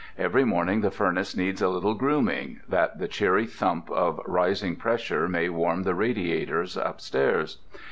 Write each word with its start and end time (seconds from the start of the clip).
Every 0.17 0.45
morning 0.45 0.81
the 0.81 0.89
furnace 0.89 1.35
needs 1.37 1.61
a 1.61 1.69
little 1.69 1.93
grooming, 1.93 2.61
that 2.67 2.97
the 2.97 3.07
cheery 3.07 3.45
thump 3.45 3.91
of 3.91 4.19
rising 4.25 4.75
pressure 4.75 5.27
may 5.29 5.47
warm 5.47 5.83
the 5.83 5.93
radiators 5.93 6.75
upstairs. 6.75 7.59